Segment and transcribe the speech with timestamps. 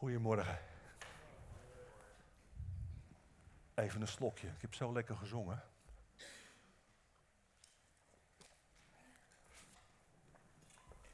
[0.00, 0.58] Goedemorgen.
[3.74, 4.46] Even een slokje.
[4.46, 5.62] Ik heb zo lekker gezongen.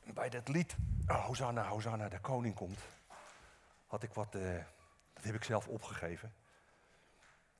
[0.04, 0.76] Bij dat lied,
[1.08, 2.78] oh, Hosanna, Hosanna, de koning komt,
[3.86, 4.64] had ik wat, eh,
[5.12, 6.34] dat heb ik zelf opgegeven.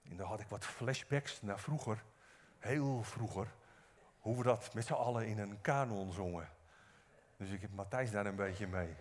[0.03, 2.05] En daar had ik wat flashbacks naar vroeger,
[2.59, 3.53] heel vroeger,
[4.19, 6.49] hoe we dat met z'n allen in een kanon zongen.
[7.37, 8.97] Dus ik heb Matthijs daar een beetje mee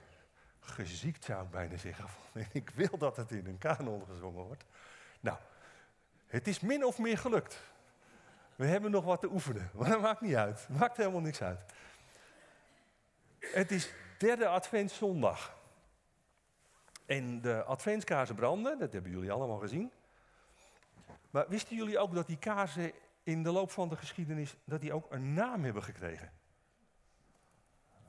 [0.68, 2.06] geziekt, zou ik bijna zeggen.
[2.34, 4.66] En ik wil dat het in een kanon gezongen wordt.
[5.20, 5.38] Nou,
[6.28, 7.62] het is min of meer gelukt.
[8.56, 10.68] We hebben nog wat te oefenen, maar dat maakt niet uit.
[10.70, 11.60] Maakt helemaal niks uit.
[13.40, 15.58] Het is derde adventszondag.
[17.06, 19.92] En de adventskaarsen branden, dat hebben jullie allemaal gezien.
[21.30, 22.92] Maar wisten jullie ook dat die kaarsen
[23.24, 26.32] in de loop van de geschiedenis dat die ook een naam hebben gekregen?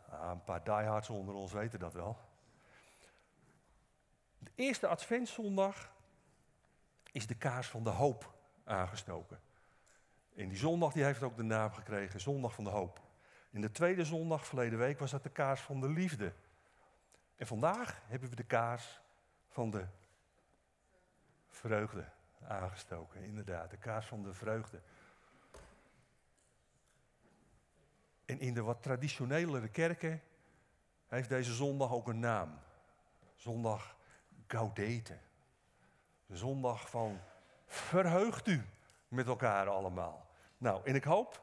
[0.09, 2.19] Ah, een paar diehards onder ons weten dat wel.
[4.47, 5.93] De eerste adventszondag
[7.13, 9.41] is de kaars van de hoop aangestoken.
[10.35, 13.01] En die zondag die heeft ook de naam gekregen, Zondag van de Hoop.
[13.51, 16.33] In de tweede zondag, verleden week, was dat de kaars van de liefde.
[17.37, 19.01] En vandaag hebben we de kaars
[19.49, 19.87] van de
[21.49, 22.09] vreugde
[22.49, 23.23] aangestoken.
[23.23, 24.81] Inderdaad, de kaars van de vreugde.
[28.25, 30.23] En in de wat traditionelere kerken
[31.07, 32.59] heeft deze zondag ook een naam.
[33.35, 33.96] Zondag
[34.47, 35.19] Gaudete.
[36.27, 37.21] De zondag van
[37.67, 38.63] verheugt u
[39.09, 40.27] met elkaar allemaal.
[40.59, 41.43] Nou, en ik hoop,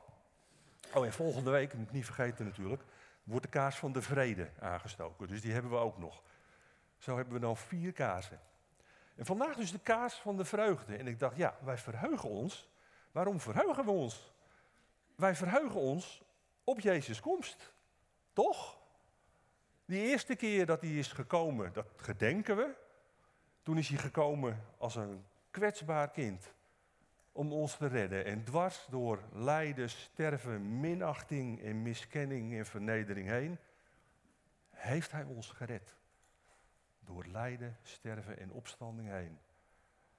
[0.94, 2.84] oh en volgende week, moet ik niet vergeten natuurlijk,
[3.24, 5.28] wordt de kaars van de vrede aangestoken.
[5.28, 6.22] Dus die hebben we ook nog.
[6.98, 8.40] Zo hebben we dan vier kaarsen.
[9.16, 10.96] En vandaag dus de kaars van de vreugde.
[10.96, 12.70] En ik dacht, ja, wij verheugen ons.
[13.12, 14.34] Waarom verheugen we ons?
[15.16, 16.22] Wij verheugen ons
[16.64, 17.74] op Jezus' komst.
[18.34, 18.78] Toch?
[19.86, 22.76] Die eerste keer dat hij is gekomen, dat gedenken we.
[23.64, 26.54] Toen is hij gekomen als een kwetsbaar kind
[27.32, 28.26] om ons te redden.
[28.26, 33.58] En dwars door lijden, sterven, minachting en miskenning en vernedering heen,
[34.70, 35.96] heeft hij ons gered.
[37.00, 39.40] Door lijden, sterven en opstanding heen.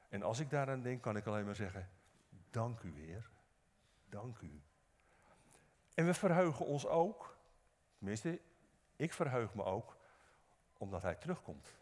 [0.09, 1.89] En als ik daaraan denk, kan ik alleen maar zeggen,
[2.51, 3.31] dank u weer,
[4.09, 4.63] dank u.
[5.95, 7.37] En we verheugen ons ook,
[7.97, 8.41] tenminste,
[8.97, 9.97] ik verheug me ook,
[10.79, 11.75] omdat hij terugkomt.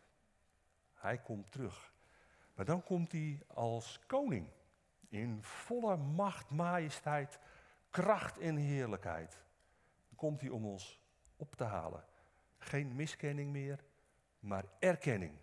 [1.03, 1.93] Hij komt terug.
[2.55, 4.49] Maar dan komt hij als koning.
[5.09, 7.39] In volle macht, majesteit,
[7.91, 9.43] kracht en heerlijkheid.
[10.17, 11.01] Komt hij om ons
[11.37, 12.05] op te halen.
[12.59, 13.85] Geen miskenning meer,
[14.41, 15.39] maar erkenning.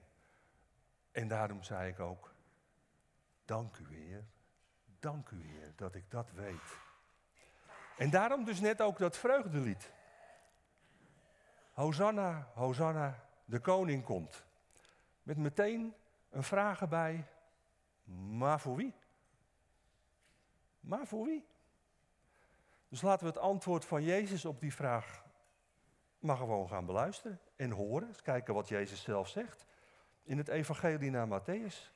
[1.11, 2.33] En daarom zei ik ook,
[3.45, 4.23] dank u Heer,
[4.99, 6.77] dank u Heer dat ik dat weet.
[7.97, 9.91] En daarom dus net ook dat vreugdelied.
[11.73, 14.47] Hosanna, Hosanna, de koning komt.
[15.29, 15.95] Met meteen
[16.29, 17.27] een vraag erbij,
[18.37, 18.93] maar voor wie?
[20.79, 21.45] Maar voor wie?
[22.87, 25.25] Dus laten we het antwoord van Jezus op die vraag
[26.19, 28.07] maar gewoon gaan beluisteren en horen.
[28.07, 29.65] Eens kijken wat Jezus zelf zegt
[30.23, 31.91] in het evangelie naar Matthäus.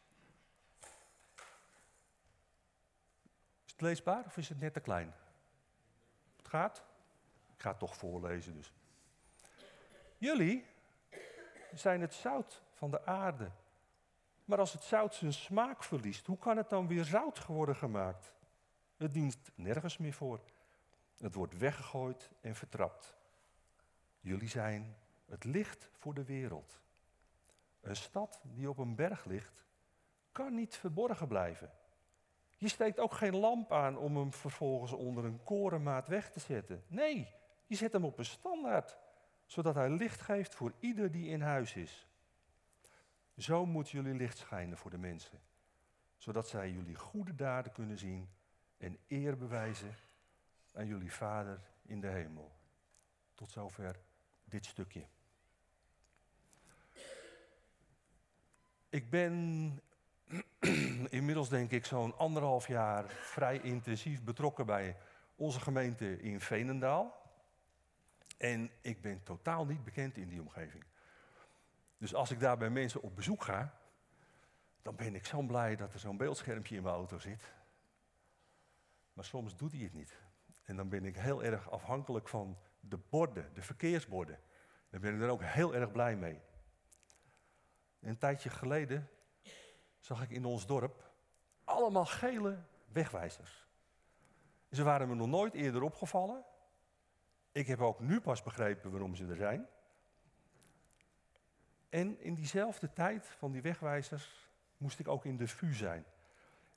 [3.65, 5.13] Is het leesbaar of is het net te klein?
[6.37, 6.83] Het gaat?
[7.55, 8.73] Ik ga het toch voorlezen dus.
[10.17, 10.65] Jullie
[11.73, 13.51] zijn het zout van de aarde.
[14.45, 18.33] Maar als het zout zijn smaak verliest, hoe kan het dan weer zout worden gemaakt?
[18.97, 20.39] Het dient nergens meer voor.
[21.17, 23.15] Het wordt weggegooid en vertrapt.
[24.19, 24.95] Jullie zijn
[25.25, 26.79] het licht voor de wereld.
[27.81, 29.65] Een stad die op een berg ligt,
[30.31, 31.71] kan niet verborgen blijven.
[32.55, 36.83] Je steekt ook geen lamp aan om hem vervolgens onder een korenmaat weg te zetten.
[36.87, 37.33] Nee,
[37.65, 38.97] je zet hem op een standaard,
[39.45, 42.07] zodat hij licht geeft voor ieder die in huis is.
[43.37, 45.39] Zo moet jullie licht schijnen voor de mensen,
[46.17, 48.29] zodat zij jullie goede daden kunnen zien
[48.77, 49.95] en eer bewijzen
[50.73, 52.51] aan jullie Vader in de hemel.
[53.35, 53.99] Tot zover
[54.45, 55.05] dit stukje.
[58.89, 59.81] Ik ben
[61.09, 64.97] inmiddels denk ik zo'n anderhalf jaar vrij intensief betrokken bij
[65.35, 67.21] onze gemeente in Veenendaal.
[68.37, 70.83] En ik ben totaal niet bekend in die omgeving.
[72.03, 73.79] Dus als ik daar bij mensen op bezoek ga,
[74.81, 77.53] dan ben ik zo blij dat er zo'n beeldschermpje in mijn auto zit.
[79.13, 80.21] Maar soms doet hij het niet.
[80.63, 84.39] En dan ben ik heel erg afhankelijk van de borden, de verkeersborden.
[84.89, 86.41] Daar ben ik dan ook heel erg blij mee.
[87.99, 89.09] een tijdje geleden
[89.99, 91.11] zag ik in ons dorp
[91.63, 93.67] allemaal gele wegwijzers.
[94.71, 96.45] Ze waren me nog nooit eerder opgevallen.
[97.51, 99.67] Ik heb ook nu pas begrepen waarom ze er zijn.
[101.93, 106.05] En in diezelfde tijd van die wegwijzers moest ik ook in de VU zijn.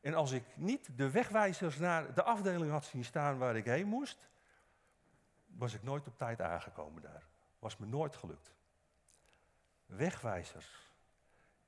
[0.00, 3.86] En als ik niet de wegwijzers naar de afdeling had zien staan waar ik heen
[3.86, 4.28] moest,
[5.46, 7.26] was ik nooit op tijd aangekomen daar.
[7.58, 8.54] Was me nooit gelukt.
[9.86, 10.92] Wegwijzers.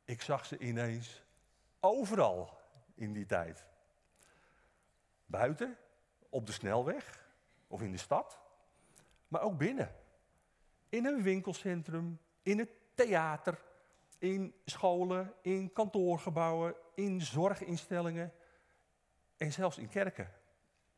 [0.05, 1.23] Ik zag ze ineens
[1.81, 2.61] overal
[2.95, 3.67] in die tijd.
[5.27, 5.77] Buiten,
[6.29, 7.27] op de snelweg
[7.67, 8.41] of in de stad,
[9.29, 9.95] maar ook binnen.
[10.89, 12.71] In een winkelcentrum, in het
[13.05, 13.59] theater,
[14.19, 18.33] in scholen, in kantoorgebouwen, in zorginstellingen
[19.37, 20.33] en zelfs in kerken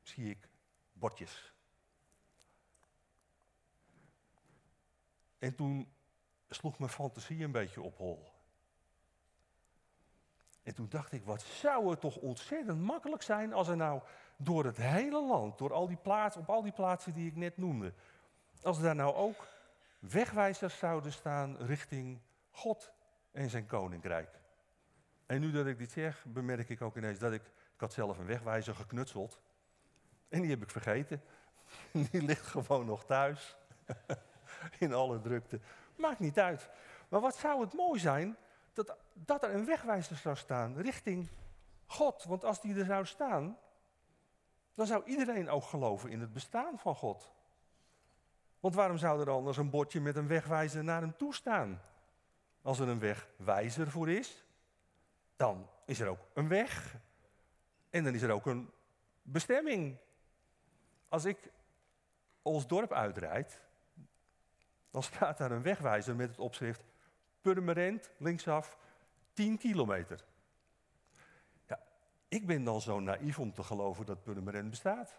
[0.02, 0.48] zie ik
[0.92, 1.52] bordjes.
[5.38, 5.92] En toen
[6.48, 8.32] sloeg mijn fantasie een beetje op hol.
[10.62, 14.02] En toen dacht ik, wat zou het toch ontzettend makkelijk zijn als er nou
[14.36, 17.56] door het hele land, door al die plaatsen, op al die plaatsen die ik net
[17.56, 17.92] noemde,
[18.62, 19.46] als er daar nou ook
[20.00, 22.20] wegwijzers zouden staan richting
[22.50, 22.92] God
[23.32, 24.40] en zijn koninkrijk.
[25.26, 27.42] En nu dat ik dit zeg, bemerk ik ook ineens dat ik,
[27.74, 29.40] ik had zelf een wegwijzer geknutseld.
[30.28, 31.22] En die heb ik vergeten.
[32.10, 33.56] Die ligt gewoon nog thuis.
[34.78, 35.60] In alle drukte.
[35.96, 36.70] Maakt niet uit.
[37.08, 38.36] Maar wat zou het mooi zijn
[38.72, 41.28] dat, dat er een wegwijzer zou staan richting
[41.86, 42.24] God.
[42.24, 43.58] Want als die er zou staan,
[44.74, 47.32] dan zou iedereen ook geloven in het bestaan van God.
[48.60, 51.82] Want waarom zou er anders een bordje met een wegwijzer naar hem toe staan?
[52.62, 54.44] Als er een wegwijzer voor is,
[55.36, 56.96] dan is er ook een weg.
[57.90, 58.70] En dan is er ook een
[59.22, 59.96] bestemming.
[61.08, 61.38] Als ik
[62.42, 63.60] ons dorp uitrijd,
[64.90, 66.82] dan staat daar een wegwijzer met het opschrift
[67.40, 68.78] Purmerend, linksaf,
[69.32, 70.24] 10 kilometer.
[71.66, 71.80] Ja,
[72.28, 75.18] ik ben dan zo naïef om te geloven dat Purmerend bestaat.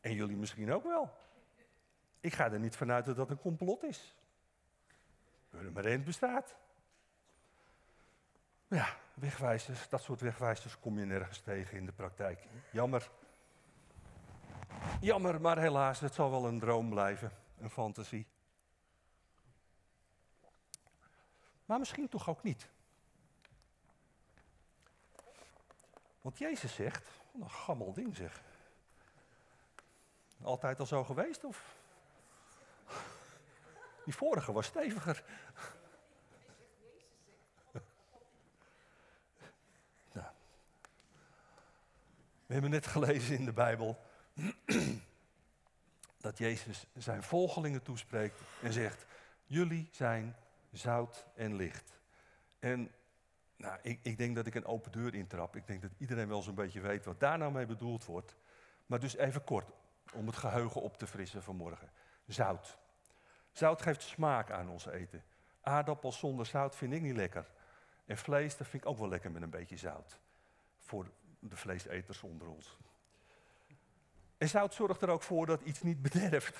[0.00, 1.10] En jullie misschien ook wel.
[2.22, 4.14] Ik ga er niet vanuit dat dat een complot is.
[5.48, 6.54] Purmerend bestaat.
[8.68, 12.46] Ja, wegwijzers, dat soort wegwijzers kom je nergens tegen in de praktijk.
[12.70, 13.10] Jammer.
[15.00, 18.26] Jammer, maar helaas, het zal wel een droom blijven, een fantasie.
[21.64, 22.68] Maar misschien toch ook niet.
[26.20, 27.08] Want Jezus zegt,
[27.40, 28.42] een gammel ding zeg.
[30.42, 31.80] Altijd al zo geweest of?
[34.04, 35.24] Die vorige was steviger.
[40.12, 40.26] nou.
[42.46, 43.98] We hebben net gelezen in de Bijbel
[46.20, 49.04] dat Jezus zijn volgelingen toespreekt en zegt:
[49.46, 50.36] Jullie zijn
[50.72, 52.00] zout en licht.
[52.58, 52.90] En
[53.56, 55.56] nou, ik, ik, denk dat ik een open deur intrap.
[55.56, 58.36] Ik denk dat iedereen wel zo'n beetje weet wat daar nou mee bedoeld wordt.
[58.86, 59.70] Maar dus even kort,
[60.12, 61.90] om het geheugen op te frissen vanmorgen.
[62.26, 62.78] Zout.
[63.52, 65.24] Zout geeft smaak aan ons eten.
[65.60, 67.50] Aardappels zonder zout vind ik niet lekker.
[68.06, 70.18] En vlees, dat vind ik ook wel lekker met een beetje zout.
[70.78, 72.78] Voor de vleeseters onder ons.
[74.38, 76.58] En zout zorgt er ook voor dat iets niet bederft.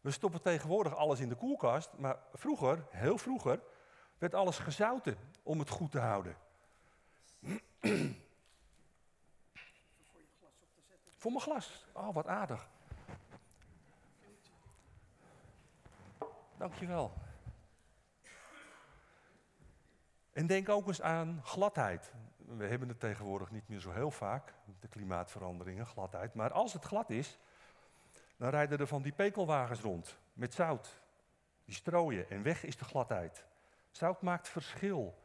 [0.00, 3.60] We stoppen tegenwoordig alles in de koelkast, maar vroeger, heel vroeger,
[4.18, 6.36] werd alles gezouten om het goed te houden.
[11.16, 11.86] Voor mijn glas.
[11.92, 12.68] Oh, wat aardig.
[16.60, 17.12] Dankjewel.
[20.32, 22.12] En denk ook eens aan gladheid.
[22.36, 26.34] We hebben het tegenwoordig niet meer zo heel vaak, de klimaatveranderingen, gladheid.
[26.34, 27.38] Maar als het glad is,
[28.36, 31.00] dan rijden er van die pekelwagens rond met zout.
[31.64, 33.44] Die strooien en weg is de gladheid.
[33.90, 35.18] Zout maakt verschil.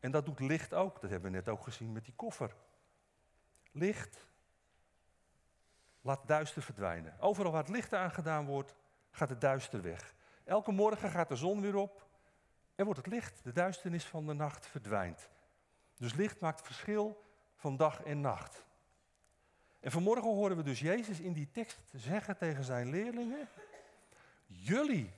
[0.00, 1.00] En dat doet licht ook.
[1.00, 2.54] Dat hebben we net ook gezien met die koffer.
[3.72, 4.26] Licht
[6.00, 7.20] laat duister verdwijnen.
[7.20, 8.74] Overal waar het licht aangedaan wordt,
[9.10, 10.18] gaat het duister weg.
[10.44, 12.08] Elke morgen gaat de zon weer op
[12.74, 13.44] en wordt het licht.
[13.44, 15.28] De duisternis van de nacht verdwijnt.
[15.96, 18.64] Dus licht maakt verschil van dag en nacht.
[19.80, 23.48] En vanmorgen horen we dus Jezus in die tekst zeggen tegen zijn leerlingen:
[24.46, 25.12] Jullie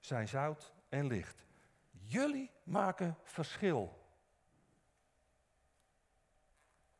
[0.00, 1.44] zijn zout en licht.
[1.90, 4.02] Jullie maken verschil.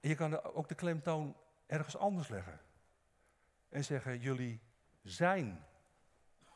[0.00, 2.60] Je kan ook de klemtoon ergens anders leggen.
[3.68, 4.60] En zeggen: Jullie
[5.02, 5.64] zijn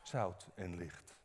[0.09, 1.17] zout en licht.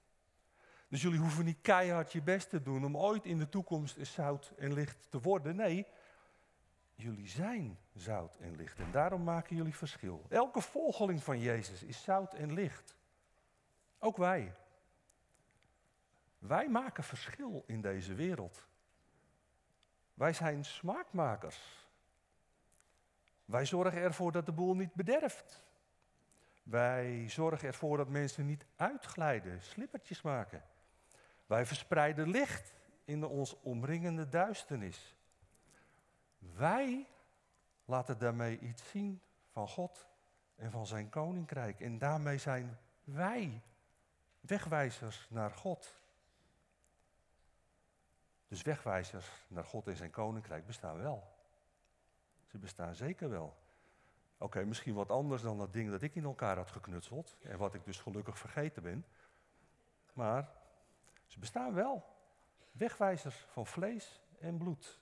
[0.89, 4.53] Dus jullie hoeven niet keihard je best te doen om ooit in de toekomst zout
[4.57, 5.57] en licht te worden.
[5.57, 5.87] Nee,
[6.95, 8.79] jullie zijn zout en licht.
[8.79, 10.27] En daarom maken jullie verschil.
[10.29, 12.97] Elke volgeling van Jezus is zout en licht.
[13.99, 14.55] Ook wij.
[16.39, 18.67] Wij maken verschil in deze wereld.
[20.15, 21.89] Wij zijn smaakmakers.
[23.45, 25.63] Wij zorgen ervoor dat de boel niet bederft.
[26.65, 30.63] Wij zorgen ervoor dat mensen niet uitglijden, slippertjes maken.
[31.47, 35.17] Wij verspreiden licht in de ons omringende duisternis.
[36.39, 37.07] Wij
[37.85, 40.09] laten daarmee iets zien van God
[40.57, 41.81] en van zijn koninkrijk.
[41.81, 43.63] En daarmee zijn wij
[44.41, 46.03] wegwijzers naar God.
[48.49, 51.33] Dus wegwijzers naar God en zijn koninkrijk bestaan wel.
[52.47, 53.64] Ze bestaan zeker wel.
[54.39, 57.75] Oké, misschien wat anders dan dat ding dat ik in elkaar had geknutseld en wat
[57.75, 59.07] ik dus gelukkig vergeten ben.
[60.13, 60.51] Maar
[61.27, 62.05] ze bestaan wel.
[62.73, 65.01] Wegwijzers van vlees en bloed.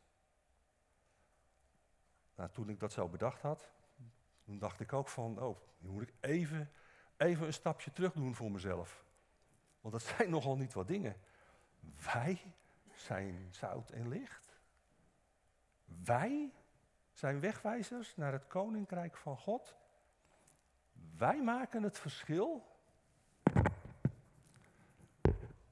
[2.34, 3.70] Nou, toen ik dat zo bedacht had,
[4.44, 6.72] toen dacht ik ook van, oh, nu moet ik even,
[7.16, 9.04] even een stapje terug doen voor mezelf.
[9.80, 11.16] Want dat zijn nogal niet wat dingen.
[12.12, 12.54] Wij
[12.94, 14.60] zijn zout en licht.
[15.84, 16.52] Wij
[17.22, 19.76] zijn wegwijzers naar het koninkrijk van God.
[21.16, 22.66] Wij maken het verschil.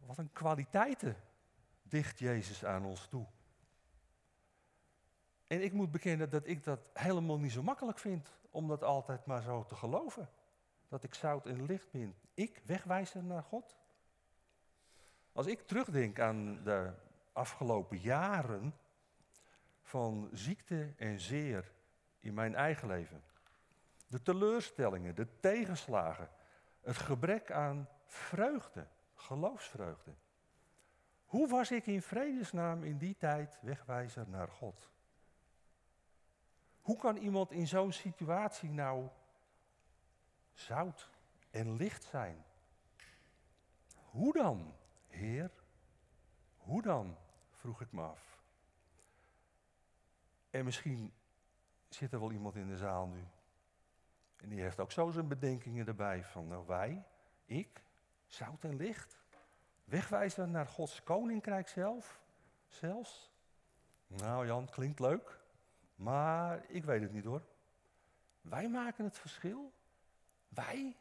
[0.06, 1.16] Wat een kwaliteiten
[1.82, 3.26] dicht Jezus aan ons toe.
[5.46, 9.26] En ik moet bekennen dat ik dat helemaal niet zo makkelijk vind om dat altijd
[9.26, 10.28] maar zo te geloven.
[10.88, 12.14] Dat ik zout en licht ben.
[12.34, 13.76] Ik wegwijzer naar God.
[15.32, 16.92] Als ik terugdenk aan de
[17.32, 18.74] afgelopen jaren
[19.90, 21.72] van ziekte en zeer
[22.18, 23.22] in mijn eigen leven.
[24.06, 26.28] De teleurstellingen, de tegenslagen,
[26.80, 30.14] het gebrek aan vreugde, geloofsvreugde.
[31.24, 34.90] Hoe was ik in vredesnaam in die tijd wegwijzer naar God?
[36.80, 39.08] Hoe kan iemand in zo'n situatie nou
[40.52, 41.10] zout
[41.50, 42.44] en licht zijn?
[43.94, 44.74] Hoe dan,
[45.08, 45.50] Heer?
[46.56, 47.16] Hoe dan?
[47.50, 48.29] vroeg ik me af.
[50.50, 51.12] En misschien
[51.88, 53.24] zit er wel iemand in de zaal nu.
[54.36, 57.04] En die heeft ook zo zijn bedenkingen erbij van, nou wij,
[57.44, 57.82] ik,
[58.26, 59.18] zout en licht.
[59.84, 62.20] Wegwijzen naar Gods koninkrijk zelf,
[62.68, 63.30] zelfs.
[64.06, 65.40] Nou Jan, klinkt leuk,
[65.94, 67.42] maar ik weet het niet hoor.
[68.40, 69.72] Wij maken het verschil.
[70.48, 70.96] Wij,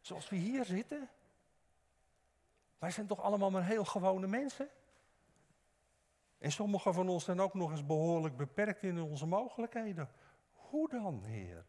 [0.00, 1.08] zoals we hier zitten.
[2.78, 4.68] Wij zijn toch allemaal maar heel gewone mensen?
[6.38, 10.10] En sommigen van ons zijn ook nog eens behoorlijk beperkt in onze mogelijkheden.
[10.52, 11.64] Hoe dan, Heer?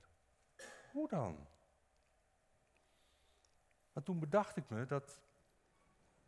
[0.91, 1.47] Hoe dan?
[3.93, 5.21] Maar toen bedacht ik me dat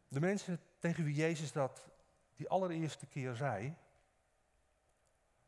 [0.07, 1.89] de mensen tegen wie Jezus dat
[2.35, 3.75] die allereerste keer zei,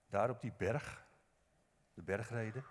[0.07, 1.05] daar op die berg,
[1.93, 2.65] de bergreden,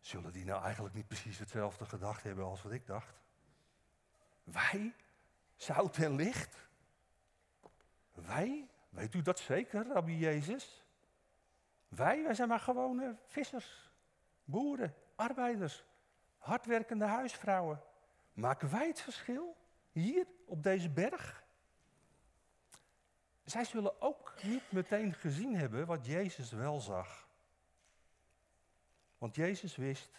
[0.00, 3.20] zullen die nou eigenlijk niet precies hetzelfde gedacht hebben als wat ik dacht?
[4.44, 4.94] Wij,
[5.56, 6.67] zout en licht?
[8.26, 8.68] Wij?
[8.88, 10.84] Weet u dat zeker, Rabbi Jezus?
[11.88, 13.90] Wij, wij zijn maar gewone vissers,
[14.44, 15.84] boeren, arbeiders,
[16.38, 17.82] hardwerkende huisvrouwen.
[18.32, 19.56] Maken wij het verschil
[19.90, 21.44] hier op deze berg?
[23.44, 27.28] Zij zullen ook niet meteen gezien hebben wat Jezus wel zag.
[29.18, 30.10] Want Jezus wist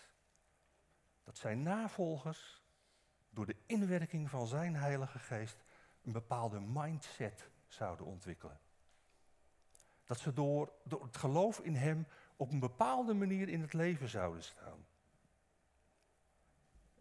[1.24, 2.64] dat zijn navolgers
[3.30, 5.64] door de inwerking van zijn Heilige Geest
[6.04, 8.60] een bepaalde mindset zouden ontwikkelen.
[10.04, 14.10] Dat ze door, door het geloof in Hem op een bepaalde manier in het leven
[14.10, 14.86] zouden staan.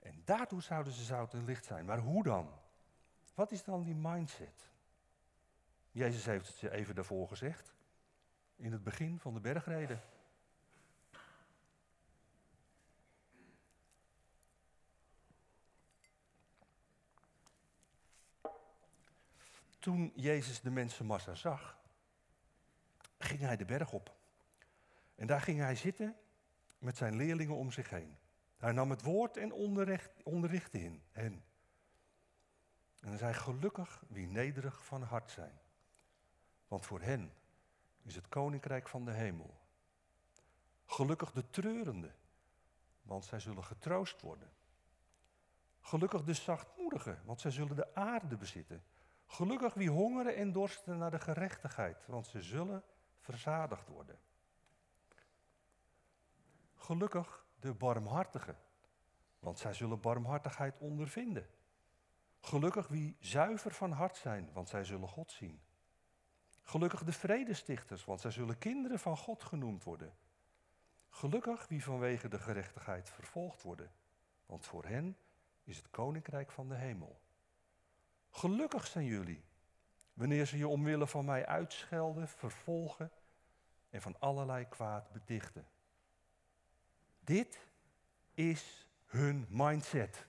[0.01, 1.85] En daartoe zouden ze zout en licht zijn.
[1.85, 2.51] Maar hoe dan?
[3.35, 4.71] Wat is dan die mindset?
[5.91, 7.75] Jezus heeft het even daarvoor gezegd.
[8.57, 10.01] In het begin van de bergreden.
[19.79, 21.79] Toen Jezus de mensenmassa zag,
[23.19, 24.17] ging hij de berg op.
[25.15, 26.17] En daar ging hij zitten
[26.79, 28.17] met zijn leerlingen om zich heen.
[28.57, 29.53] Hij nam het woord en
[30.23, 31.45] onderrichtte in hen.
[33.01, 35.59] En hij zei, gelukkig wie nederig van hart zijn.
[36.69, 37.33] Want voor hen
[38.03, 39.61] is het koninkrijk van de hemel.
[40.87, 42.15] Gelukkig de treurende,
[43.03, 44.51] want zij zullen getroost worden.
[45.81, 48.83] Gelukkig de zachtmoedigen, want zij zullen de aarde bezitten.
[49.31, 52.83] Gelukkig wie hongeren en dorsten naar de gerechtigheid, want ze zullen
[53.19, 54.19] verzadigd worden.
[56.75, 58.59] Gelukkig de barmhartigen,
[59.39, 61.47] want zij zullen barmhartigheid ondervinden.
[62.41, 65.61] Gelukkig wie zuiver van hart zijn, want zij zullen God zien.
[66.63, 70.17] Gelukkig de vredestichters, want zij zullen kinderen van God genoemd worden.
[71.09, 73.93] Gelukkig wie vanwege de gerechtigheid vervolgd worden,
[74.47, 75.17] want voor hen
[75.65, 77.21] is het koninkrijk van de hemel.
[78.31, 79.45] Gelukkig zijn jullie,
[80.13, 83.11] wanneer ze je omwille van mij uitschelden, vervolgen
[83.91, 85.67] en van allerlei kwaad betichten.
[87.21, 87.67] Dit
[88.35, 90.27] is hun mindset.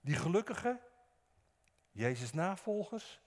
[0.00, 0.80] Die gelukkigen,
[1.90, 3.20] Jezus navolgers,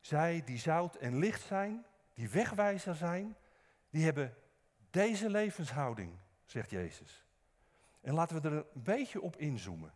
[0.00, 3.36] zij die zout en licht zijn, die wegwijzer zijn,
[3.90, 4.36] die hebben
[4.90, 7.24] deze levenshouding, zegt Jezus.
[8.00, 9.92] En laten we er een beetje op inzoomen.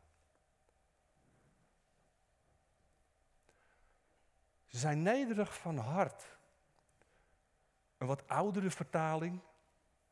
[4.75, 6.37] Ze zijn nederig van hart.
[7.99, 9.40] Een wat oudere vertaling,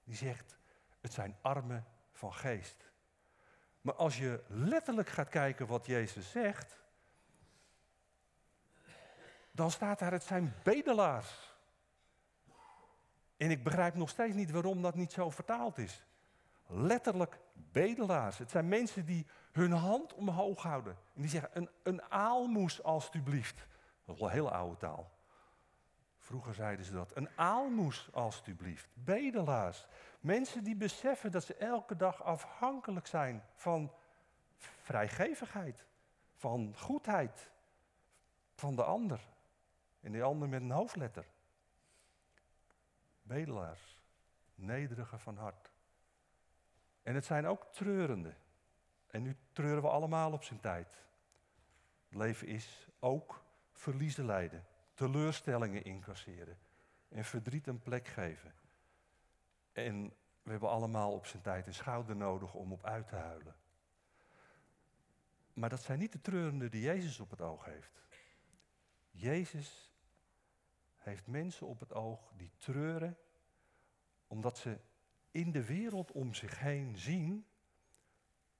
[0.04, 0.58] die zegt,
[1.00, 2.90] het zijn armen van geest.
[3.80, 6.78] Maar als je letterlijk gaat kijken wat Jezus zegt,
[9.50, 11.56] dan staat daar, het zijn bedelaars.
[13.36, 16.04] En ik begrijp nog steeds niet waarom dat niet zo vertaald is.
[16.66, 18.38] Letterlijk bedelaars.
[18.38, 20.96] Het zijn mensen die hun hand omhoog houden.
[21.14, 23.70] En die zeggen, een, een aalmoes alstublieft.
[24.04, 25.10] Dat is wel hele oude taal.
[26.18, 27.16] Vroeger zeiden ze dat.
[27.16, 28.88] Een aalmoes alstublieft.
[28.94, 29.86] Bedelaars.
[30.20, 33.92] Mensen die beseffen dat ze elke dag afhankelijk zijn van
[34.56, 35.84] vrijgevigheid.
[36.34, 37.50] Van goedheid.
[38.54, 39.20] Van de ander.
[40.00, 41.26] En die ander met een hoofdletter.
[43.22, 44.00] Bedelaars.
[44.54, 45.72] Nederige van hart.
[47.02, 48.34] En het zijn ook treurende.
[49.06, 51.04] En nu treuren we allemaal op zijn tijd.
[52.08, 53.41] Het leven is ook
[53.72, 56.58] verliezen lijden, teleurstellingen incasseren
[57.08, 58.54] en verdriet een plek geven.
[59.72, 60.12] En
[60.42, 63.56] we hebben allemaal op zijn tijd een schouder nodig om op uit te huilen.
[65.52, 68.02] Maar dat zijn niet de treurende die Jezus op het oog heeft.
[69.10, 69.92] Jezus
[70.96, 73.18] heeft mensen op het oog die treuren
[74.26, 74.78] omdat ze
[75.30, 77.46] in de wereld om zich heen zien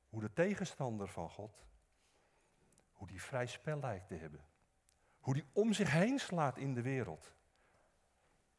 [0.09, 1.67] hoe de tegenstander van God,
[2.93, 4.45] hoe die vrij spel lijkt te hebben.
[5.23, 7.35] Hoe die om zich heen slaat in de wereld.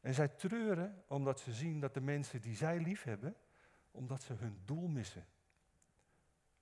[0.00, 3.36] En zij treuren omdat ze zien dat de mensen die zij lief hebben,
[3.90, 5.26] omdat ze hun doel missen.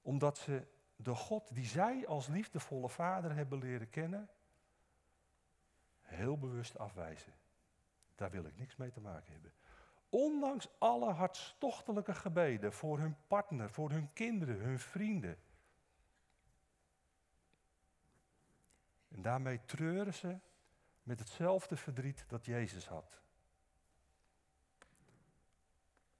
[0.02, 4.28] Omdat ze de God die zij als liefdevolle vader hebben leren kennen,
[6.00, 7.32] heel bewust afwijzen.
[8.14, 9.52] Daar wil ik niks mee te maken hebben.
[10.08, 15.38] Ondanks alle hartstochtelijke gebeden voor hun partner, voor hun kinderen, hun vrienden.
[19.14, 20.38] En daarmee treuren ze
[21.02, 23.20] met hetzelfde verdriet dat Jezus had.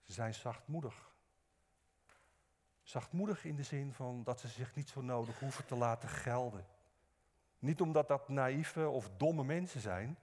[0.02, 1.10] Ze zijn zachtmoedig.
[2.82, 6.66] Zachtmoedig in de zin van dat ze zich niet zo nodig hoeven te laten gelden.
[7.58, 10.18] Niet omdat dat naïeve of domme mensen zijn.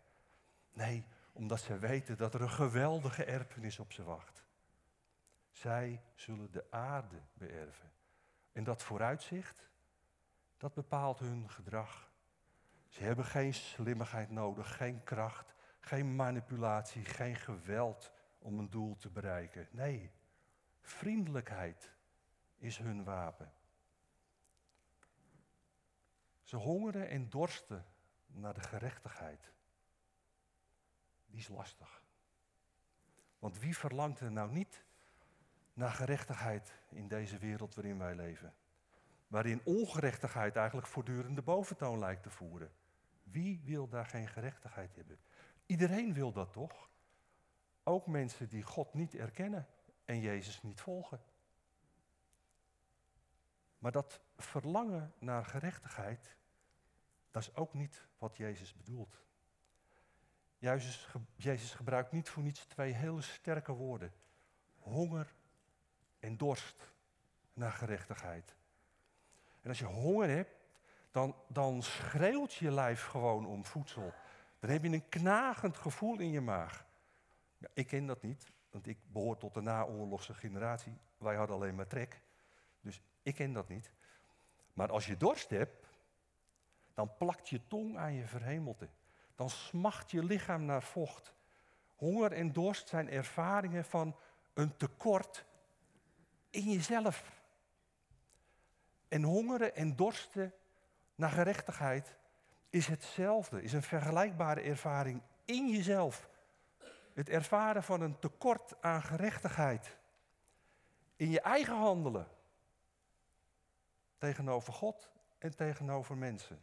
[0.74, 4.44] Nee, omdat ze weten dat er een geweldige erfenis op ze wacht.
[5.52, 7.92] Zij zullen de aarde beërven.
[8.52, 9.70] En dat vooruitzicht,
[10.58, 12.09] dat bepaalt hun gedrag.
[12.90, 19.10] Ze hebben geen slimmigheid nodig, geen kracht, geen manipulatie, geen geweld om een doel te
[19.10, 19.68] bereiken.
[19.72, 20.12] Nee,
[20.82, 21.92] vriendelijkheid
[22.58, 23.52] is hun wapen.
[26.44, 27.86] Ze hongeren en dorsten
[28.28, 29.52] naar de gerechtigheid
[31.30, 32.02] die is lastig.
[33.40, 34.84] Want wie verlangt er nou niet
[35.74, 38.54] naar gerechtigheid in deze wereld waarin wij leven?
[39.28, 42.72] Waarin ongerechtigheid eigenlijk voortdurend de boventoon lijkt te voeren.
[43.32, 45.20] Wie wil daar geen gerechtigheid hebben?
[45.66, 46.90] Iedereen wil dat toch?
[47.84, 49.68] Ook mensen die God niet erkennen
[50.06, 51.22] en Jezus niet volgen.
[53.80, 56.36] Maar dat verlangen naar gerechtigheid,
[57.32, 59.22] dat is ook niet wat Jezus bedoelt.
[61.36, 64.14] Jezus, gebruikt niet voor niets twee hele sterke woorden.
[64.76, 65.34] Honger
[66.20, 66.94] en dorst
[67.54, 68.56] naar gerechtigheid.
[69.62, 70.59] En als je honger hebt,
[71.12, 74.14] dan, dan schreeuwt je lijf gewoon om voedsel.
[74.60, 76.86] Dan heb je een knagend gevoel in je maag.
[77.58, 80.98] Ja, ik ken dat niet, want ik behoor tot de naoorlogse generatie.
[81.18, 82.22] Wij hadden alleen maar trek.
[82.82, 83.92] Dus ik ken dat niet.
[84.74, 85.88] Maar als je dorst hebt,
[86.94, 88.90] dan plakt je tong aan je verhemelte
[89.40, 91.34] dan smacht je lichaam naar vocht.
[91.96, 94.16] Honger en dorst zijn ervaringen van
[94.54, 95.46] een tekort
[96.50, 97.42] in jezelf.
[99.08, 100.54] En hongeren en dorsten
[101.20, 102.16] naar gerechtigheid
[102.70, 106.30] is hetzelfde, is een vergelijkbare ervaring in jezelf.
[107.14, 109.98] Het ervaren van een tekort aan gerechtigheid.
[111.16, 112.28] In je eigen handelen.
[114.18, 116.60] Tegenover God en tegenover mensen.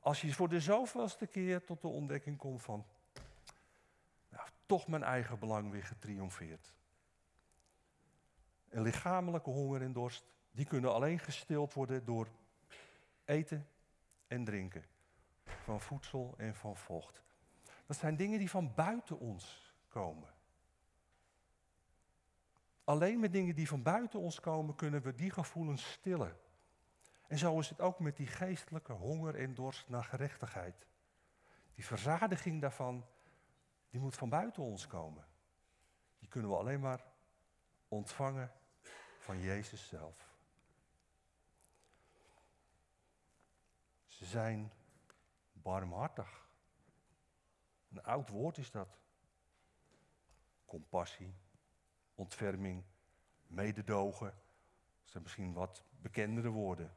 [0.00, 2.86] Als je voor de zoveelste keer tot de ontdekking komt van,
[4.28, 6.74] nou, toch mijn eigen belang weer getriomfeerd.
[8.68, 12.28] En lichamelijke honger en dorst, die kunnen alleen gestild worden door
[13.26, 13.68] eten
[14.26, 14.84] en drinken.
[15.44, 17.22] Van voedsel en van vocht.
[17.86, 20.34] Dat zijn dingen die van buiten ons komen.
[22.84, 26.36] Alleen met dingen die van buiten ons komen kunnen we die gevoelens stillen.
[27.28, 30.86] En zo is het ook met die geestelijke honger en dorst naar gerechtigheid.
[31.74, 33.06] Die verzadiging daarvan,
[33.90, 35.24] die moet van buiten ons komen.
[36.18, 37.04] Die kunnen we alleen maar
[37.88, 38.52] ontvangen
[39.18, 40.25] van Jezus zelf.
[44.16, 44.72] Ze zijn
[45.52, 46.48] barmhartig.
[47.90, 48.98] Een oud woord is dat.
[50.64, 51.34] Compassie,
[52.14, 52.84] ontferming,
[53.46, 54.26] mededogen.
[55.00, 56.94] Dat zijn misschien wat bekendere woorden.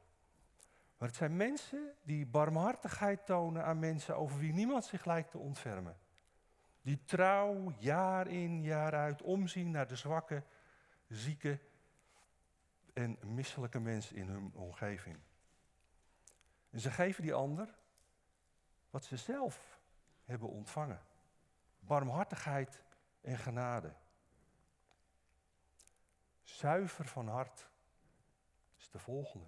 [0.98, 5.38] Maar het zijn mensen die barmhartigheid tonen aan mensen over wie niemand zich lijkt te
[5.38, 5.98] ontfermen.
[6.82, 10.44] Die trouw jaar in jaar uit omzien naar de zwakke,
[11.08, 11.60] zieke
[12.94, 15.20] en misselijke mensen in hun omgeving.
[16.70, 17.78] En ze geven die ander
[18.90, 19.80] wat ze zelf
[20.24, 21.02] hebben ontvangen.
[21.80, 22.84] Barmhartigheid
[23.22, 23.94] en genade.
[26.42, 27.70] Zuiver van hart
[28.78, 29.48] is de volgende.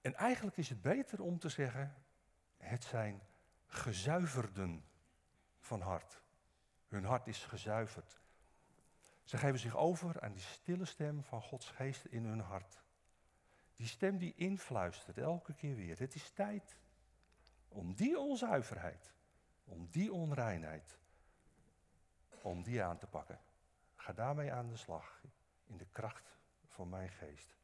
[0.00, 1.94] En eigenlijk is het beter om te zeggen,
[2.56, 3.22] het zijn
[3.66, 4.84] gezuiverden
[5.58, 6.22] van hart.
[6.88, 8.20] Hun hart is gezuiverd.
[9.24, 12.83] Ze geven zich over aan die stille stem van Gods geest in hun hart.
[13.74, 15.98] Die stem die influistert elke keer weer.
[15.98, 16.76] Het is tijd
[17.68, 19.12] om die onzuiverheid,
[19.64, 20.98] om die onreinheid,
[22.42, 23.40] om die aan te pakken.
[23.96, 25.22] Ga daarmee aan de slag
[25.66, 27.56] in de kracht van mijn geest.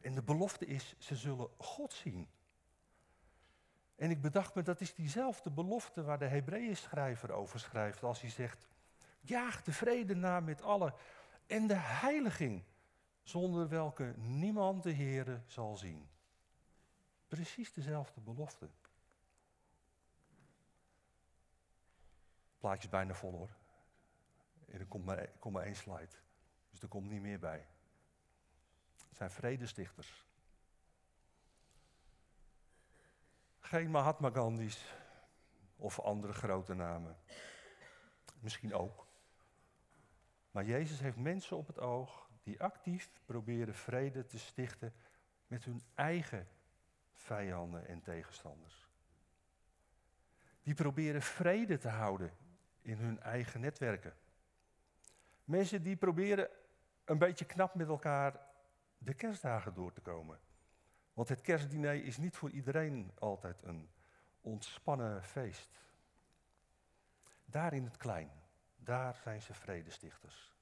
[0.00, 2.28] En de belofte is, ze zullen God zien.
[3.96, 8.20] En ik bedacht me, dat is diezelfde belofte waar de Hebreeën schrijver over schrijft als
[8.20, 8.68] hij zegt,
[9.20, 10.94] jaag de vrede na met allen
[11.46, 12.64] en de heiliging,
[13.28, 16.08] zonder welke niemand de Heere zal zien.
[17.26, 18.68] Precies dezelfde belofte.
[22.58, 23.50] Plaatje is bijna vol hoor.
[24.66, 26.16] Er komt maar, komt maar één slide.
[26.70, 27.66] Dus er komt niet meer bij.
[29.08, 30.26] Het zijn vredestichters.
[33.60, 34.94] Geen Mahatma Gandhi's
[35.76, 37.16] of andere grote namen.
[38.40, 39.06] Misschien ook.
[40.50, 44.94] Maar Jezus heeft mensen op het oog die actief proberen vrede te stichten
[45.46, 46.48] met hun eigen
[47.12, 48.88] vijanden en tegenstanders.
[50.62, 52.30] Die proberen vrede te houden
[52.80, 54.14] in hun eigen netwerken.
[55.44, 56.48] Mensen die proberen
[57.04, 58.40] een beetje knap met elkaar
[58.98, 60.38] de kerstdagen door te komen.
[61.12, 63.90] Want het kerstdiner is niet voor iedereen altijd een
[64.40, 65.70] ontspannen feest.
[67.44, 68.30] Daar in het klein,
[68.76, 70.57] daar zijn ze vredestichters.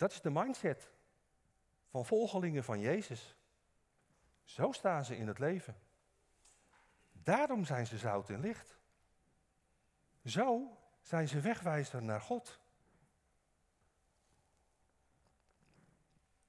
[0.00, 0.90] Dat is de mindset
[1.88, 3.36] van volgelingen van Jezus.
[4.44, 5.76] Zo staan ze in het leven.
[7.12, 8.78] Daarom zijn ze zout en licht.
[10.24, 12.60] Zo zijn ze wegwijzer naar God.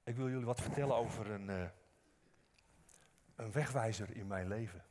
[0.02, 1.68] Ik wil jullie wat vertellen over een, uh,
[3.36, 4.84] een wegwijzer in mijn leven.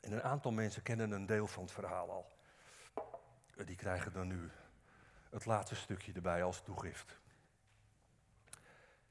[0.00, 2.33] En een aantal mensen kennen een deel van het verhaal al.
[3.62, 4.50] Die krijgen dan nu
[5.30, 7.18] het laatste stukje erbij als toegift.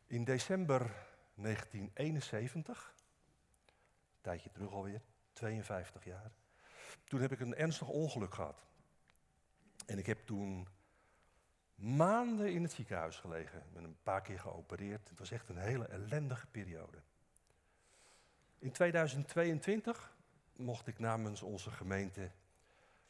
[0.07, 0.79] In december
[1.35, 2.93] 1971,
[3.67, 5.01] een tijdje terug alweer,
[5.33, 6.31] 52 jaar,
[7.03, 8.65] toen heb ik een ernstig ongeluk gehad.
[9.85, 10.67] En ik heb toen
[11.75, 13.59] maanden in het ziekenhuis gelegen.
[13.59, 15.09] Ik ben een paar keer geopereerd.
[15.09, 16.97] Het was echt een hele ellendige periode.
[18.59, 20.15] In 2022
[20.55, 22.31] mocht ik namens onze gemeente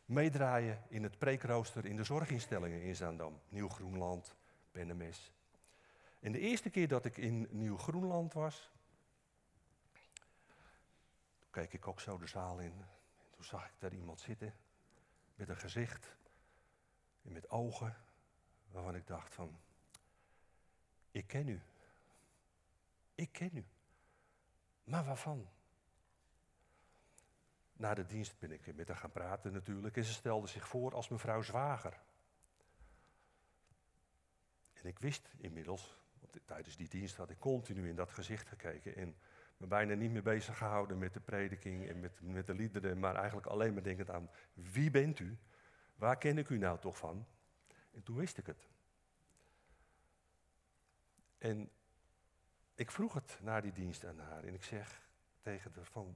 [0.06, 3.42] meedraaien in het preekrooster in de zorginstellingen in Zaandam.
[3.50, 4.36] Nieuw-Groenland,
[4.72, 5.32] Bennemes.
[6.20, 8.72] En de eerste keer dat ik in Nieuw-Groenland was,
[11.50, 12.72] keek ik ook zo de zaal in.
[12.72, 14.56] En toen zag ik daar iemand zitten
[15.36, 16.16] met een gezicht
[17.24, 17.96] en met ogen
[18.72, 19.60] waarvan ik dacht van,
[21.12, 21.62] ik ken u.
[23.16, 23.66] Ik ken u.
[24.84, 25.48] Maar waarvan?
[27.84, 30.94] Na de dienst ben ik met haar gaan praten natuurlijk en ze stelde zich voor
[30.94, 32.02] als mevrouw Zwager.
[34.74, 38.96] En ik wist inmiddels, want tijdens die dienst had ik continu in dat gezicht gekeken
[38.96, 39.16] en
[39.58, 43.16] me bijna niet meer bezig gehouden met de prediking en met, met de liederen, maar
[43.16, 45.38] eigenlijk alleen maar denkend aan wie bent u?
[45.96, 47.28] Waar ken ik u nou toch van?
[47.92, 48.68] En toen wist ik het.
[51.38, 51.70] En
[52.76, 55.10] ik vroeg het na die dienst aan haar en ik zeg
[55.42, 56.16] tegen haar van,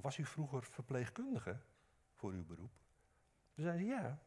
[0.00, 1.58] was u vroeger verpleegkundige
[2.14, 2.72] voor uw beroep?
[3.54, 4.18] Toen zei ze ja.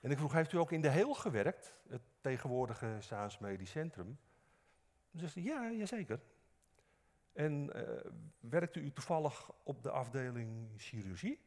[0.00, 4.18] En ik vroeg, heeft u ook in de Heel gewerkt, het tegenwoordige Saans Medisch Centrum?
[5.10, 6.20] Toen zei ze ja, jazeker.
[7.32, 11.40] En uh, werkte u toevallig op de afdeling chirurgie?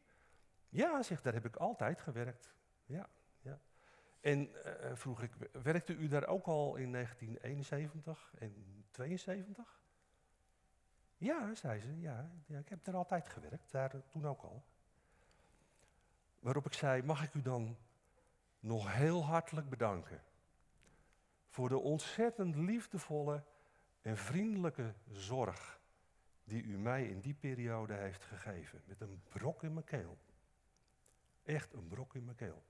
[0.68, 2.54] Ja, zegt, daar heb ik altijd gewerkt.
[2.84, 3.08] Ja,
[3.40, 3.60] ja.
[4.20, 9.79] En eh, vroeg ik, werkte u daar ook al in 1971 en 72?
[11.20, 14.62] Ja, zei ze, ja, ja ik heb er altijd gewerkt, daar toen ook al.
[16.38, 17.76] Waarop ik zei, mag ik u dan
[18.60, 20.22] nog heel hartelijk bedanken
[21.48, 23.42] voor de ontzettend liefdevolle
[24.02, 25.80] en vriendelijke zorg
[26.44, 28.82] die u mij in die periode heeft gegeven.
[28.84, 30.18] Met een brok in mijn keel.
[31.42, 32.62] Echt een brok in mijn keel.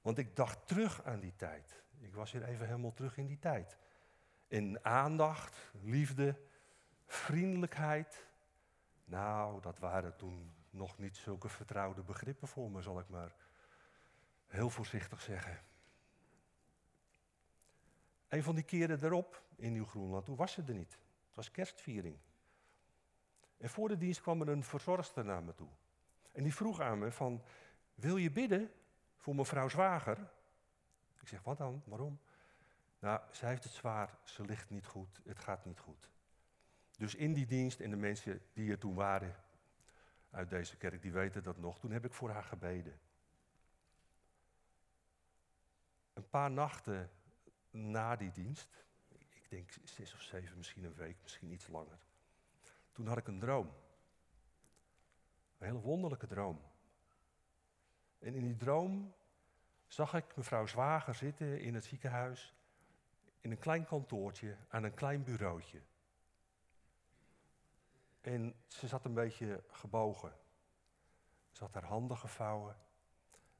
[0.00, 1.82] Want ik dacht terug aan die tijd.
[2.00, 3.78] Ik was hier even helemaal terug in die tijd.
[4.48, 6.40] In aandacht, liefde,
[7.14, 8.26] vriendelijkheid.
[9.04, 13.34] Nou, dat waren toen nog niet zulke vertrouwde begrippen voor me, zal ik maar
[14.46, 15.60] heel voorzichtig zeggen.
[18.28, 20.92] Een van die keren erop in Nieuw-Groenland, toen was ze er niet.
[21.26, 22.18] Het was kerstviering.
[23.56, 25.68] En voor de dienst kwam er een verzorgster naar me toe.
[26.32, 27.42] En die vroeg aan me van,
[27.94, 28.72] wil je bidden
[29.16, 30.18] voor mevrouw Zwager?
[31.20, 31.82] Ik zeg, wat dan?
[31.84, 32.20] Waarom?
[32.98, 36.10] Nou, zij heeft het zwaar, ze ligt niet goed, het gaat niet goed.
[36.96, 39.34] Dus in die dienst en de mensen die er toen waren
[40.30, 43.00] uit deze kerk, die weten dat nog, toen heb ik voor haar gebeden.
[46.12, 47.10] Een paar nachten
[47.70, 51.98] na die dienst, ik denk zes of zeven, misschien een week, misschien iets langer,
[52.92, 53.72] toen had ik een droom.
[55.58, 56.60] Een hele wonderlijke droom.
[58.18, 59.14] En in die droom
[59.86, 62.54] zag ik mevrouw Zwager zitten in het ziekenhuis,
[63.40, 65.80] in een klein kantoortje, aan een klein bureautje.
[68.24, 70.32] En ze zat een beetje gebogen.
[71.50, 72.76] Ze had haar handen gevouwen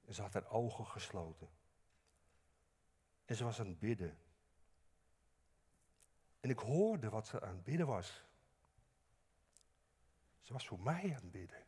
[0.05, 1.49] en ze had haar ogen gesloten.
[3.25, 4.19] En ze was aan het bidden.
[6.41, 8.25] En ik hoorde wat ze aan het bidden was.
[10.41, 11.67] Ze was voor mij aan het bidden.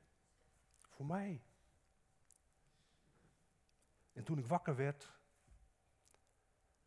[0.88, 1.42] Voor mij.
[4.12, 5.12] En toen ik wakker werd,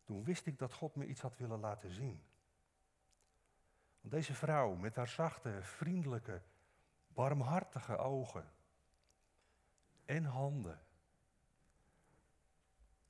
[0.04, 2.29] toen wist ik dat God me iets had willen laten zien.
[4.02, 6.42] Want deze vrouw met haar zachte, vriendelijke,
[7.08, 8.52] barmhartige ogen
[10.06, 10.80] en handen,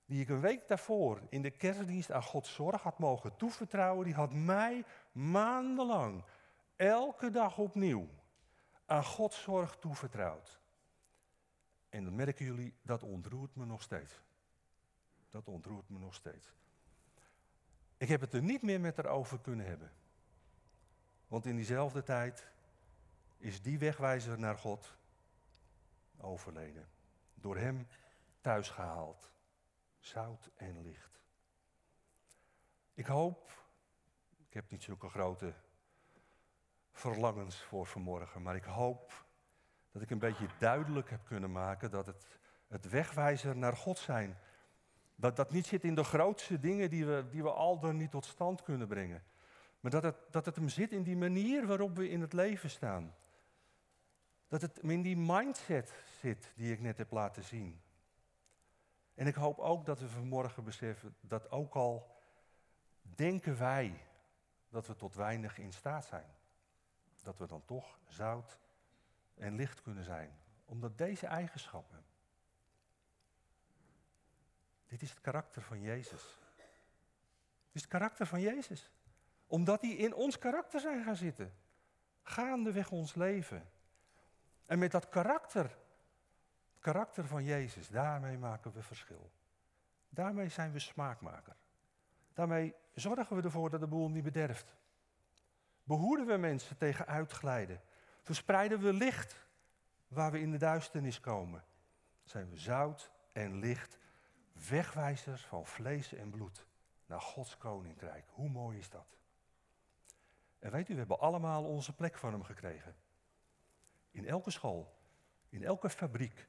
[0.06, 4.14] die ik een week daarvoor in de kerstdienst aan Gods zorg had mogen toevertrouwen, die
[4.14, 6.24] had mij maandenlang,
[6.76, 8.08] elke dag opnieuw,
[8.86, 10.60] aan Gods zorg toevertrouwd.
[11.90, 14.22] En dan merken jullie, dat ontroert me nog steeds.
[15.30, 16.54] Dat ontroert me nog steeds.
[17.98, 19.92] Ik heb het er niet meer met haar over kunnen hebben.
[21.30, 22.48] Want in diezelfde tijd
[23.38, 24.96] is die wegwijzer naar God
[26.18, 26.90] overleden.
[27.34, 27.88] Door hem
[28.42, 29.32] thuis gehaald.
[30.00, 31.22] Zout en licht.
[32.94, 33.66] Ik hoop,
[34.48, 35.54] ik heb niet zulke grote
[36.92, 39.26] verlangens voor vanmorgen, maar ik hoop
[39.92, 42.26] dat ik een beetje duidelijk heb kunnen maken dat het,
[42.68, 44.38] het wegwijzer naar God zijn,
[45.16, 48.12] dat dat niet zit in de grootste dingen die we, die we al dan niet
[48.12, 49.24] tot stand kunnen brengen.
[49.80, 52.70] Maar dat het, dat het hem zit in die manier waarop we in het leven
[52.70, 53.16] staan.
[54.48, 57.82] Dat het in die mindset zit die ik net heb laten zien.
[59.14, 62.18] En ik hoop ook dat we vanmorgen beseffen dat ook al
[63.02, 64.08] denken wij
[64.70, 66.36] dat we tot weinig in staat zijn,
[67.24, 68.60] dat we dan toch zout
[69.36, 70.40] en licht kunnen zijn.
[70.66, 72.06] Omdat deze eigenschappen,
[74.86, 76.38] dit is het karakter van Jezus.
[77.66, 78.92] Dit is het karakter van Jezus.
[79.50, 81.54] Omdat die in ons karakter zijn gaan zitten.
[82.22, 83.70] Gaandeweg ons leven.
[84.66, 89.32] En met dat karakter, het karakter van Jezus, daarmee maken we verschil.
[90.10, 91.56] Daarmee zijn we smaakmaker.
[92.34, 94.76] Daarmee zorgen we ervoor dat de boel niet bederft.
[95.84, 97.82] Behoeden we mensen tegen uitglijden.
[98.22, 99.46] Verspreiden we licht
[100.08, 101.64] waar we in de duisternis komen.
[102.24, 103.98] Zijn we zout en licht,
[104.70, 106.66] wegwijzers van vlees en bloed
[107.06, 108.26] naar Gods koninkrijk.
[108.30, 109.19] Hoe mooi is dat?
[110.60, 112.96] En weet u, we hebben allemaal onze plek van hem gekregen.
[114.12, 114.98] In elke school,
[115.50, 116.48] in elke fabriek,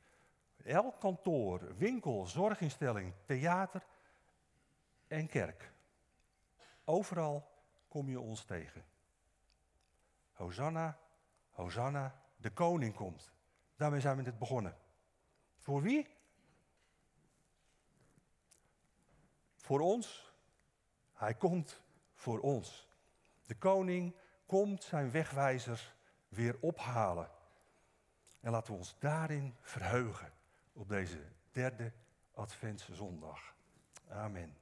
[0.64, 3.86] elk kantoor, winkel, zorginstelling, theater
[5.06, 5.72] en kerk.
[6.84, 7.50] Overal
[7.88, 8.84] kom je ons tegen.
[10.32, 10.98] Hosanna,
[11.50, 13.32] Hosanna, de koning komt.
[13.76, 14.76] Daarmee zijn we net begonnen.
[15.58, 16.08] Voor wie?
[19.56, 20.32] Voor ons.
[21.12, 21.82] Hij komt
[22.14, 22.89] voor ons.
[23.50, 25.94] De koning komt zijn wegwijzers
[26.28, 27.30] weer ophalen.
[28.40, 30.32] En laten we ons daarin verheugen
[30.72, 31.18] op deze
[31.50, 31.92] derde
[32.34, 33.54] Adventse zondag.
[34.08, 34.56] Amen.